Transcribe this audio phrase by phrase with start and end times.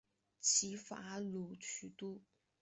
[0.39, 2.19] 齐伐鲁取都。